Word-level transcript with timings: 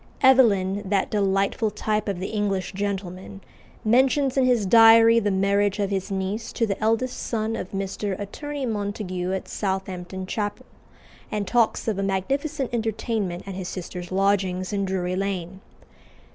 Evelyn, 0.23 0.81
that 0.83 1.11
delightful 1.11 1.69
type 1.69 2.07
of 2.07 2.19
the 2.19 2.29
English 2.29 2.73
gentleman, 2.73 3.39
mentions 3.85 4.35
in 4.35 4.45
his 4.45 4.65
Diary 4.65 5.19
the 5.19 5.29
marriage 5.29 5.77
of 5.77 5.91
his 5.91 6.09
niece 6.09 6.51
to 6.53 6.65
the 6.65 6.79
eldest 6.81 7.15
son 7.19 7.55
of 7.55 7.69
Mr. 7.69 8.19
Attorney 8.19 8.65
Montague 8.65 9.31
at 9.31 9.47
Southampton 9.47 10.25
Chapel, 10.25 10.65
and 11.31 11.45
talks 11.45 11.87
of 11.87 11.99
a 11.99 12.01
magnificent 12.01 12.73
entertainment 12.73 13.47
at 13.47 13.53
his 13.53 13.67
sister's 13.67 14.11
"lodgings" 14.11 14.73
in 14.73 14.85
Drury 14.85 15.15
Lane. 15.15 15.61